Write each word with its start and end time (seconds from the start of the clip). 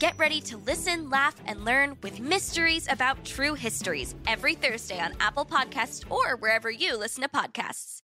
Get 0.00 0.16
ready 0.16 0.40
to 0.40 0.56
listen, 0.56 1.10
laugh, 1.10 1.36
and 1.44 1.62
learn 1.62 1.94
with 2.02 2.20
Mysteries 2.20 2.88
About 2.90 3.22
True 3.22 3.52
Histories 3.52 4.14
every 4.26 4.54
Thursday 4.54 4.98
on 4.98 5.12
Apple 5.20 5.44
Podcasts 5.44 6.10
or 6.10 6.36
wherever 6.36 6.70
you 6.70 6.96
listen 6.96 7.22
to 7.22 7.28
podcasts. 7.28 8.00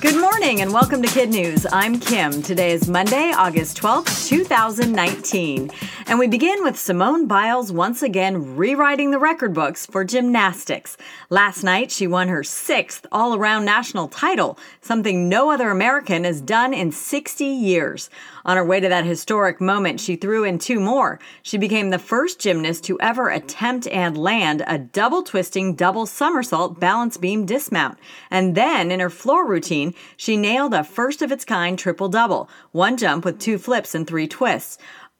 Good 0.00 0.20
morning 0.20 0.60
and 0.62 0.72
welcome 0.72 1.02
to 1.02 1.08
Kid 1.08 1.30
News. 1.30 1.66
I'm 1.70 2.00
Kim. 2.00 2.42
Today 2.42 2.72
is 2.72 2.88
Monday, 2.88 3.32
August 3.34 3.78
12th, 3.80 4.28
2019. 4.28 5.70
And 6.06 6.18
we 6.18 6.28
begin 6.28 6.62
with 6.62 6.78
Simone 6.78 7.26
Biles 7.26 7.72
once 7.72 8.02
again 8.02 8.56
rewriting 8.56 9.10
the 9.10 9.18
record 9.18 9.54
books 9.54 9.86
for 9.86 10.04
gymnastics. 10.04 10.96
Last 11.30 11.62
night, 11.62 11.90
she 11.90 12.06
won 12.06 12.28
her 12.28 12.42
sixth 12.42 13.06
all 13.12 13.34
around 13.34 13.64
national 13.64 14.08
title, 14.08 14.58
something 14.80 15.28
no 15.28 15.50
other 15.50 15.70
American 15.70 16.24
has 16.24 16.40
done 16.40 16.74
in 16.74 16.92
60 16.92 17.44
years. 17.44 18.10
On 18.46 18.58
her 18.58 18.64
way 18.64 18.78
to 18.78 18.88
that 18.88 19.06
historic 19.06 19.60
moment, 19.60 20.00
she 20.00 20.16
threw 20.16 20.44
in 20.44 20.58
two 20.58 20.78
more. 20.78 21.18
She 21.42 21.56
became 21.56 21.90
the 21.90 21.98
first 21.98 22.38
gymnast 22.38 22.84
to 22.84 23.00
ever 23.00 23.30
attempt 23.30 23.86
and 23.88 24.18
land 24.18 24.62
a 24.66 24.78
double 24.78 25.22
twisting 25.22 25.74
double 25.74 26.04
somersault 26.04 26.78
balance 26.78 27.16
beam 27.16 27.46
dismount. 27.46 27.98
And 28.30 28.54
then 28.54 28.90
in 28.90 29.00
her 29.00 29.08
floor 29.08 29.46
routine, 29.46 29.94
she 30.16 30.36
nailed 30.36 30.74
a 30.74 30.84
first 30.84 31.22
of 31.22 31.32
its 31.32 31.44
kind 31.44 31.78
triple 31.78 32.10
double, 32.10 32.50
one 32.72 32.98
jump 32.98 33.24
with 33.24 33.38
two 33.38 33.56
flips 33.56 33.94
and 33.94 34.06
three 34.06 34.28
twists. 34.28 34.76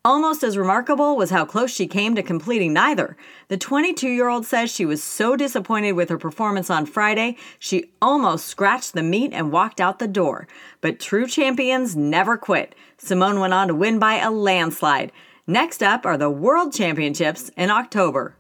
Almost 0.07 0.45
as 0.45 0.59
remarkable 0.59 1.17
was 1.17 1.31
how 1.31 1.47
close 1.47 1.73
she 1.73 1.87
came 1.87 2.15
to 2.15 2.23
completing 2.23 2.75
neither. 2.75 3.17
The 3.49 3.57
22 3.57 4.07
year 4.07 4.29
old 4.29 4.45
says 4.45 4.71
she 4.71 4.85
was 4.85 5.03
so 5.03 5.35
disappointed 5.35 5.93
with 5.93 6.11
her 6.11 6.19
performance 6.19 6.69
on 6.69 6.85
Friday, 6.85 7.39
she 7.59 7.91
almost 8.03 8.45
scratched 8.47 8.93
the 8.93 9.03
meet 9.03 9.33
and 9.33 9.51
walked 9.51 9.81
out 9.81 10.01
the 10.01 10.07
door. 10.07 10.47
But 10.83 11.01
true 11.01 11.27
champions 11.27 11.97
never 11.97 12.37
quit. 12.37 12.75
Simone 12.99 13.41
went 13.41 13.55
on 13.55 13.69
to 13.69 13.75
win 13.75 13.99
by 13.99 14.17
a 14.17 14.31
landslide. 14.31 15.11
Next 15.47 15.83
up 15.83 16.05
are 16.05 16.19
the 16.19 16.29
World 16.29 16.75
Championships 16.75 17.51
in 17.57 17.71
October. 17.71 18.37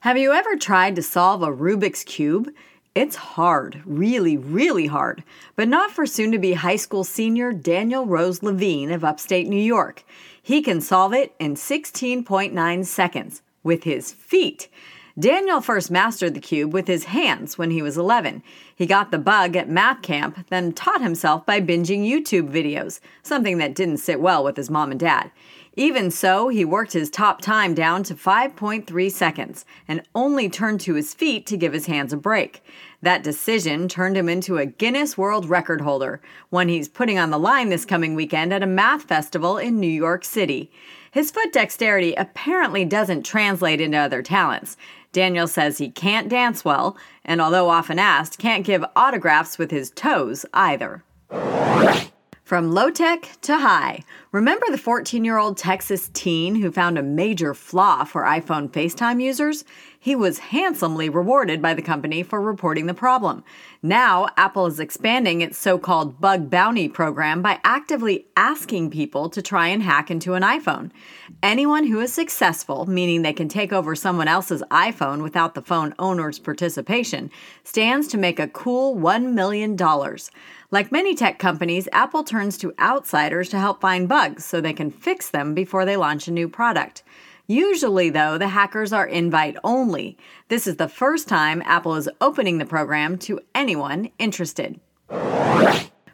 Have 0.00 0.18
you 0.18 0.34
ever 0.34 0.56
tried 0.56 0.94
to 0.96 1.02
solve 1.02 1.42
a 1.42 1.46
Rubik's 1.46 2.04
Cube? 2.04 2.50
It's 2.98 3.14
hard, 3.14 3.80
really, 3.86 4.36
really 4.36 4.88
hard, 4.88 5.22
but 5.54 5.68
not 5.68 5.92
for 5.92 6.04
soon 6.04 6.32
to 6.32 6.38
be 6.40 6.54
high 6.54 6.74
school 6.74 7.04
senior 7.04 7.52
Daniel 7.52 8.04
Rose 8.06 8.42
Levine 8.42 8.90
of 8.90 9.04
upstate 9.04 9.46
New 9.46 9.62
York. 9.62 10.02
He 10.42 10.60
can 10.62 10.80
solve 10.80 11.14
it 11.14 11.32
in 11.38 11.54
16.9 11.54 12.84
seconds 12.84 13.42
with 13.62 13.84
his 13.84 14.10
feet. 14.12 14.66
Daniel 15.18 15.60
first 15.60 15.90
mastered 15.90 16.34
the 16.34 16.40
cube 16.40 16.72
with 16.72 16.86
his 16.86 17.04
hands 17.04 17.58
when 17.58 17.72
he 17.72 17.82
was 17.82 17.98
11. 17.98 18.40
He 18.76 18.86
got 18.86 19.10
the 19.10 19.18
bug 19.18 19.56
at 19.56 19.68
math 19.68 20.00
camp, 20.00 20.46
then 20.48 20.72
taught 20.72 21.02
himself 21.02 21.44
by 21.44 21.60
binging 21.60 22.08
YouTube 22.08 22.48
videos, 22.52 23.00
something 23.24 23.58
that 23.58 23.74
didn't 23.74 23.96
sit 23.96 24.20
well 24.20 24.44
with 24.44 24.56
his 24.56 24.70
mom 24.70 24.92
and 24.92 25.00
dad. 25.00 25.32
Even 25.74 26.12
so, 26.12 26.48
he 26.48 26.64
worked 26.64 26.92
his 26.92 27.10
top 27.10 27.40
time 27.40 27.74
down 27.74 28.04
to 28.04 28.14
5.3 28.14 29.10
seconds 29.10 29.64
and 29.88 30.02
only 30.14 30.48
turned 30.48 30.80
to 30.82 30.94
his 30.94 31.14
feet 31.14 31.46
to 31.46 31.56
give 31.56 31.72
his 31.72 31.86
hands 31.86 32.12
a 32.12 32.16
break. 32.16 32.62
That 33.02 33.24
decision 33.24 33.88
turned 33.88 34.16
him 34.16 34.28
into 34.28 34.58
a 34.58 34.66
Guinness 34.66 35.18
World 35.18 35.48
Record 35.48 35.80
holder, 35.80 36.20
one 36.50 36.68
he's 36.68 36.88
putting 36.88 37.18
on 37.18 37.30
the 37.30 37.38
line 37.38 37.70
this 37.70 37.84
coming 37.84 38.14
weekend 38.14 38.52
at 38.52 38.62
a 38.62 38.66
math 38.66 39.02
festival 39.02 39.56
in 39.56 39.80
New 39.80 39.86
York 39.86 40.24
City. 40.24 40.70
His 41.10 41.30
foot 41.30 41.52
dexterity 41.52 42.14
apparently 42.14 42.84
doesn't 42.84 43.22
translate 43.22 43.80
into 43.80 43.96
other 43.96 44.22
talents. 44.22 44.76
Daniel 45.12 45.46
says 45.46 45.78
he 45.78 45.90
can't 45.90 46.28
dance 46.28 46.64
well, 46.64 46.96
and 47.24 47.40
although 47.40 47.68
often 47.68 47.98
asked, 47.98 48.38
can't 48.38 48.64
give 48.64 48.84
autographs 48.94 49.58
with 49.58 49.70
his 49.70 49.90
toes 49.90 50.44
either. 50.52 51.02
From 52.48 52.72
low 52.72 52.88
tech 52.88 53.28
to 53.42 53.58
high. 53.58 54.04
Remember 54.32 54.64
the 54.70 54.78
14 54.78 55.22
year 55.22 55.36
old 55.36 55.58
Texas 55.58 56.08
teen 56.14 56.54
who 56.54 56.70
found 56.70 56.96
a 56.96 57.02
major 57.02 57.52
flaw 57.52 58.04
for 58.04 58.22
iPhone 58.22 58.70
FaceTime 58.70 59.22
users? 59.22 59.66
He 60.00 60.16
was 60.16 60.38
handsomely 60.38 61.10
rewarded 61.10 61.60
by 61.60 61.74
the 61.74 61.82
company 61.82 62.22
for 62.22 62.40
reporting 62.40 62.86
the 62.86 62.94
problem. 62.94 63.44
Now, 63.82 64.28
Apple 64.38 64.64
is 64.64 64.80
expanding 64.80 65.42
its 65.42 65.58
so 65.58 65.76
called 65.76 66.22
bug 66.22 66.48
bounty 66.48 66.88
program 66.88 67.42
by 67.42 67.60
actively 67.64 68.26
asking 68.34 68.92
people 68.92 69.28
to 69.28 69.42
try 69.42 69.68
and 69.68 69.82
hack 69.82 70.10
into 70.10 70.32
an 70.32 70.42
iPhone. 70.42 70.90
Anyone 71.42 71.86
who 71.86 72.00
is 72.00 72.14
successful, 72.14 72.86
meaning 72.86 73.20
they 73.20 73.34
can 73.34 73.48
take 73.48 73.74
over 73.74 73.94
someone 73.94 74.28
else's 74.28 74.62
iPhone 74.70 75.22
without 75.22 75.54
the 75.54 75.60
phone 75.60 75.94
owner's 75.98 76.38
participation, 76.38 77.30
stands 77.64 78.08
to 78.08 78.16
make 78.16 78.38
a 78.38 78.48
cool 78.48 78.96
$1 78.96 79.32
million. 79.34 79.76
Like 80.70 80.92
many 80.92 81.14
tech 81.14 81.38
companies, 81.38 81.88
Apple 81.92 82.24
turns 82.24 82.58
to 82.58 82.74
outsiders 82.78 83.48
to 83.48 83.58
help 83.58 83.80
find 83.80 84.06
bugs 84.06 84.44
so 84.44 84.60
they 84.60 84.74
can 84.74 84.90
fix 84.90 85.30
them 85.30 85.54
before 85.54 85.86
they 85.86 85.96
launch 85.96 86.28
a 86.28 86.30
new 86.30 86.46
product. 86.46 87.02
Usually, 87.46 88.10
though, 88.10 88.36
the 88.36 88.48
hackers 88.48 88.92
are 88.92 89.06
invite 89.06 89.56
only. 89.64 90.18
This 90.48 90.66
is 90.66 90.76
the 90.76 90.86
first 90.86 91.26
time 91.26 91.62
Apple 91.64 91.94
is 91.94 92.10
opening 92.20 92.58
the 92.58 92.66
program 92.66 93.16
to 93.20 93.40
anyone 93.54 94.10
interested. 94.18 94.78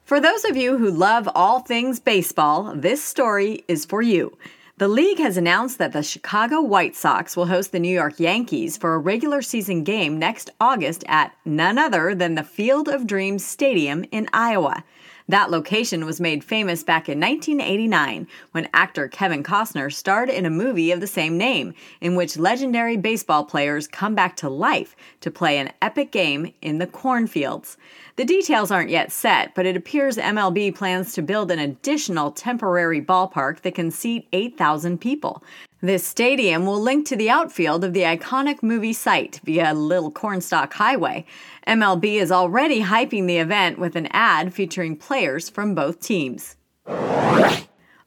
For 0.05 0.21
those 0.21 0.45
of 0.45 0.57
you 0.57 0.79
who 0.79 0.89
love 0.89 1.29
all 1.35 1.59
things 1.59 1.99
baseball, 1.99 2.75
this 2.77 3.03
story 3.03 3.65
is 3.67 3.85
for 3.85 4.03
you. 4.03 4.39
The 4.85 4.89
league 4.89 5.17
has 5.19 5.39
announced 5.39 5.79
that 5.79 5.95
the 5.95 6.03
Chicago 6.03 6.61
White 6.61 6.95
Sox 6.95 7.39
will 7.39 7.47
host 7.47 7.73
the 7.73 7.81
New 7.81 7.89
York 7.89 8.21
Yankees 8.21 8.77
for 8.77 8.93
a 8.93 8.99
regular 8.99 9.41
season 9.41 9.83
game 9.83 10.19
next 10.19 10.51
August 10.61 11.05
at 11.09 11.35
none 11.43 11.79
other 11.79 12.15
than 12.15 12.35
the 12.35 12.45
Field 12.45 12.91
of 12.91 13.07
Dreams 13.07 13.43
Stadium 13.43 14.05
in 14.13 14.29
Iowa. 14.35 14.85
That 15.27 15.51
location 15.51 16.05
was 16.05 16.21
made 16.21 16.45
famous 16.45 16.83
back 16.83 17.09
in 17.09 17.19
1989 17.19 18.29
when 18.53 18.69
actor 18.75 19.09
Kevin 19.09 19.43
Costner 19.43 19.91
starred 19.91 20.29
in 20.29 20.45
a 20.45 20.51
movie 20.51 20.93
of 20.93 21.01
the 21.01 21.07
same 21.07 21.39
name, 21.39 21.73
in 22.03 22.15
which 22.15 22.37
legendary 22.37 22.99
baseball 22.99 23.47
players 23.47 23.89
come 23.89 24.15
back 24.15 24.37
to 24.37 24.51
life 24.51 24.95
to 25.21 25.31
play 25.31 25.57
an 25.57 25.73
epic 25.81 26.13
game 26.13 26.53
in 26.61 26.79
the 26.79 26.87
cornfields. 26.87 27.79
The 28.17 28.27
details 28.27 28.71
aren't 28.71 28.91
yet 28.91 29.11
set, 29.11 29.55
but 29.55 29.65
it 29.65 29.77
appears 29.77 30.19
MLB 30.19 30.75
plans 30.75 31.15
to 31.15 31.23
build 31.23 31.51
an 31.51 31.59
additional 31.59 32.31
temporary 32.31 33.01
ballpark 33.01 33.63
that 33.63 33.75
can 33.75 33.91
seat 33.91 34.29
8,000 34.35 35.01
people. 35.01 35.43
This 35.85 36.07
stadium 36.07 36.65
will 36.65 36.81
link 36.81 37.07
to 37.09 37.15
the 37.15 37.29
outfield 37.29 37.85
of 37.85 37.93
the 37.93 38.05
iconic 38.05 38.63
movie 38.63 38.95
site 38.95 39.43
via 39.45 39.75
Little 39.75 40.11
Cornstalk 40.11 40.73
Highway. 40.73 41.27
MLB 41.67 42.15
is 42.23 42.33
already 42.33 42.81
hyping 42.81 43.27
the 43.27 43.37
event 43.37 43.79
with 43.79 43.95
an 43.95 44.09
ad 44.11 44.55
featuring 44.55 44.97
players 44.97 45.51
from 45.51 45.75
both 45.75 46.01
teams. 46.01 46.57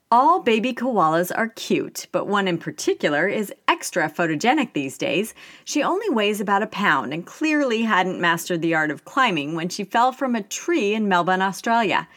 All 0.09 0.39
baby 0.39 0.73
koalas 0.73 1.31
are 1.37 1.49
cute, 1.49 2.07
but 2.11 2.25
one 2.25 2.47
in 2.47 2.57
particular 2.57 3.27
is 3.27 3.53
extra 3.67 4.09
photogenic 4.09 4.73
these 4.73 4.97
days. 4.97 5.35
She 5.63 5.83
only 5.83 6.09
weighs 6.09 6.41
about 6.41 6.63
a 6.63 6.67
pound 6.67 7.13
and 7.13 7.27
clearly 7.27 7.83
hadn't 7.83 8.19
mastered 8.19 8.63
the 8.63 8.73
art 8.73 8.89
of 8.89 9.05
climbing 9.05 9.53
when 9.53 9.69
she 9.69 9.83
fell 9.83 10.11
from 10.11 10.33
a 10.33 10.41
tree 10.41 10.95
in 10.95 11.07
Melbourne, 11.07 11.43
Australia. 11.43 12.07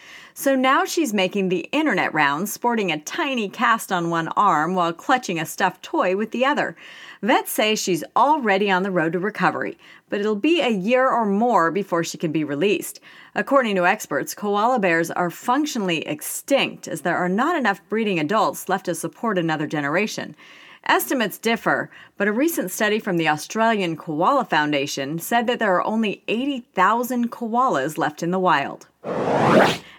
So 0.41 0.57
now 0.57 0.87
she's 0.87 1.13
making 1.13 1.51
the 1.51 1.69
internet 1.71 2.15
rounds, 2.15 2.51
sporting 2.51 2.91
a 2.91 2.99
tiny 2.99 3.47
cast 3.51 3.93
on 3.93 4.09
one 4.09 4.29
arm 4.29 4.75
while 4.75 4.91
clutching 4.91 5.39
a 5.39 5.45
stuffed 5.45 5.83
toy 5.83 6.17
with 6.17 6.31
the 6.31 6.47
other. 6.47 6.77
Vets 7.21 7.53
say 7.53 7.75
she's 7.75 8.03
already 8.17 8.71
on 8.71 8.83
the 8.83 8.91
road 8.91 9.13
to 9.13 9.19
recovery, 9.19 9.77
but 10.09 10.19
it'll 10.19 10.35
be 10.35 10.63
a 10.63 10.71
year 10.71 11.11
or 11.11 11.27
more 11.27 11.71
before 11.71 12.03
she 12.03 12.17
can 12.17 12.33
be 12.33 12.43
released. 12.43 13.01
According 13.35 13.77
to 13.77 13.87
experts, 13.87 14.35
koala 14.35 14.79
bears 14.79 15.11
are 15.11 15.29
functionally 15.29 16.09
extinct 16.09 16.89
as 16.89 17.03
there 17.03 17.19
are 17.19 17.29
not 17.29 17.55
enough 17.55 17.87
breeding 17.91 18.19
adults 18.19 18.67
left 18.67 18.87
to 18.87 18.95
support 18.95 19.37
another 19.37 19.67
generation. 19.67 20.35
Estimates 20.85 21.37
differ, 21.37 21.91
but 22.17 22.29
a 22.29 22.33
recent 22.33 22.71
study 22.71 22.99
from 22.99 23.19
the 23.19 23.29
Australian 23.29 23.95
Koala 23.95 24.47
Foundation 24.47 25.19
said 25.19 25.47
that 25.47 25.59
there 25.59 25.75
are 25.75 25.85
only 25.85 26.23
80,000 26.29 27.31
koalas 27.31 27.99
left 27.99 28.23
in 28.23 28.31
the 28.31 28.39
wild. 28.39 28.87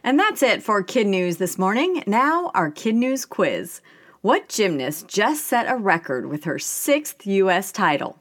And 0.03 0.19
that's 0.19 0.41
it 0.41 0.63
for 0.63 0.81
Kid 0.81 1.05
News 1.05 1.37
this 1.37 1.59
morning. 1.59 2.03
Now, 2.07 2.49
our 2.55 2.71
Kid 2.71 2.95
News 2.95 3.23
quiz. 3.23 3.81
What 4.21 4.49
gymnast 4.49 5.07
just 5.07 5.45
set 5.45 5.71
a 5.71 5.77
record 5.77 6.25
with 6.27 6.45
her 6.45 6.57
sixth 6.57 7.25
U.S. 7.27 7.71
title? 7.71 8.17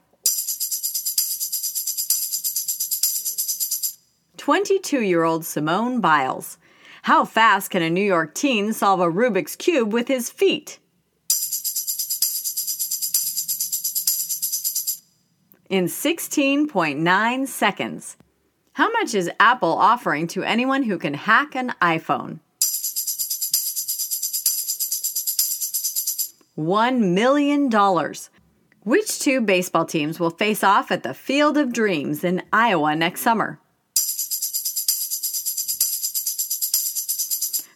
22 4.37 5.01
year 5.01 5.23
old 5.23 5.45
Simone 5.45 6.01
Biles. 6.01 6.57
How 7.03 7.25
fast 7.25 7.71
can 7.71 7.81
a 7.81 7.89
New 7.89 8.03
York 8.03 8.35
teen 8.35 8.73
solve 8.73 8.99
a 8.99 9.05
Rubik's 9.05 9.55
Cube 9.55 9.91
with 9.91 10.07
his 10.07 10.29
feet? 10.29 10.77
In 15.69 15.85
16.9 15.85 17.47
seconds. 17.47 18.17
How 18.73 18.89
much 18.91 19.13
is 19.13 19.29
Apple 19.39 19.73
offering 19.73 20.27
to 20.27 20.43
anyone 20.43 20.83
who 20.83 20.97
can 20.97 21.13
hack 21.13 21.55
an 21.55 21.73
iPhone? 21.81 22.39
$1 26.57 27.13
million. 27.13 27.69
Which 28.83 29.19
two 29.19 29.41
baseball 29.41 29.85
teams 29.85 30.19
will 30.19 30.29
face 30.29 30.63
off 30.63 30.89
at 30.89 31.03
the 31.03 31.13
Field 31.13 31.57
of 31.57 31.73
Dreams 31.73 32.23
in 32.23 32.43
Iowa 32.53 32.95
next 32.95 33.21
summer? 33.21 33.59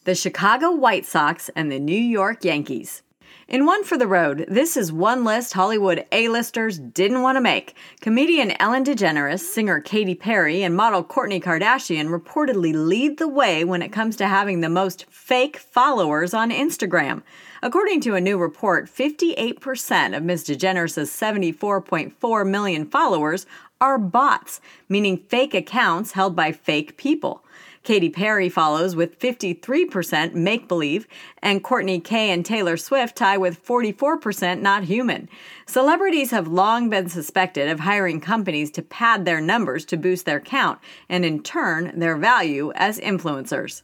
The 0.06 0.16
Chicago 0.16 0.72
White 0.72 1.06
Sox 1.06 1.50
and 1.56 1.72
the 1.72 1.80
New 1.80 1.94
York 1.94 2.46
Yankees. 2.46 3.02
In 3.48 3.68
One 3.68 3.84
for 3.84 3.96
the 3.96 4.08
Road, 4.08 4.46
this 4.48 4.76
is 4.76 4.92
one 4.92 5.24
list 5.24 5.54
Hollywood 5.54 6.04
A-listers 6.12 6.80
didn't 6.80 7.22
want 7.22 7.36
to 7.36 7.42
make. 7.42 7.76
Comedian 8.02 8.60
Ellen 8.60 8.84
DeGeneres, 8.84 9.42
singer 9.42 9.80
Katy 9.80 10.16
Perry, 10.16 10.64
and 10.64 10.76
model 10.76 11.04
Kourtney 11.04 11.40
Kardashian 11.40 12.10
reportedly 12.10 12.74
lead 12.74 13.20
the 13.20 13.28
way 13.28 13.64
when 13.64 13.84
it 13.84 13.92
comes 13.92 14.16
to 14.16 14.28
having 14.28 14.62
the 14.62 14.70
most 14.70 15.06
fake 15.12 15.58
followers 15.58 16.34
on 16.34 16.50
Instagram. 16.50 17.22
According 17.62 18.02
to 18.02 18.16
a 18.16 18.22
new 18.22 18.40
report, 18.40 18.88
58% 18.88 20.18
of 20.18 20.24
Ms. 20.24 20.46
DeGeneres' 20.46 21.54
74.4 21.54 22.50
million 22.50 22.90
followers 22.90 23.46
are 23.80 24.00
bots, 24.00 24.60
meaning 24.90 25.18
fake 25.18 25.54
accounts 25.54 26.14
held 26.14 26.36
by 26.36 26.52
fake 26.52 26.98
people. 26.98 27.45
Katy 27.86 28.10
Perry 28.10 28.50
follows 28.50 28.96
with 28.96 29.20
53% 29.20 30.34
make 30.34 30.68
believe, 30.68 31.08
and 31.44 31.64
Kourtney 31.64 32.04
K 32.04 32.32
and 32.32 32.44
Taylor 32.44 32.78
Swift 32.78 33.16
tie 33.16 33.38
with 33.38 33.64
44% 33.64 34.60
not 34.60 34.86
human. 34.86 35.30
Celebrities 35.68 36.32
have 36.32 36.48
long 36.48 36.90
been 36.90 37.10
suspected 37.10 37.70
of 37.70 37.82
hiring 37.82 38.20
companies 38.20 38.72
to 38.72 38.82
pad 38.82 39.24
their 39.24 39.40
numbers 39.40 39.86
to 39.86 39.98
boost 39.98 40.26
their 40.26 40.40
count 40.40 40.80
and, 41.08 41.24
in 41.24 41.44
turn, 41.44 41.98
their 42.00 42.18
value 42.18 42.72
as 42.76 43.00
influencers. 43.00 43.84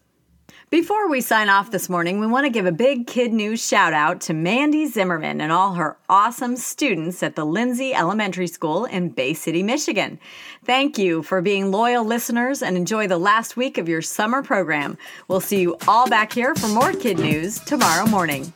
Before 0.70 1.10
we 1.10 1.20
sign 1.20 1.50
off 1.50 1.72
this 1.72 1.90
morning, 1.90 2.20
we 2.20 2.28
want 2.28 2.46
to 2.46 2.50
give 2.50 2.66
a 2.66 2.72
big 2.72 3.06
kid 3.06 3.34
news 3.34 3.66
shout 3.66 3.92
out 3.92 4.22
to 4.22 4.34
Mandy 4.34 4.88
Zimmerman 4.88 5.42
and 5.42 5.52
all 5.52 5.74
her 5.74 5.98
awesome 6.08 6.56
students 6.56 7.22
at 7.22 7.36
the 7.36 7.46
Lindsay 7.46 7.94
Elementary 7.94 8.48
School 8.48 8.86
in 8.86 9.10
Bay 9.10 9.34
City, 9.34 9.64
Michigan. 9.64 10.18
Thank 10.64 10.98
you 10.98 11.24
for 11.24 11.42
being 11.42 11.72
loyal 11.72 12.06
listeners 12.06 12.64
and 12.64 12.78
enjoy 12.78 13.08
the 13.08 13.18
last 13.18 13.58
week 13.58 13.78
of 13.78 13.90
your 13.90 14.02
summer 14.02 14.42
program. 14.42 14.98
We'll 15.28 15.42
see 15.42 15.60
you 15.60 15.76
all 15.90 16.10
back 16.10 16.32
here 16.32 16.56
for 16.56 16.68
more 16.68 16.94
kid 16.94 17.20
news 17.20 17.60
tomorrow 17.60 18.06
morning. 18.06 18.54